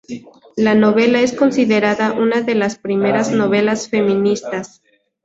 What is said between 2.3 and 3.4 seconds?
de las primeras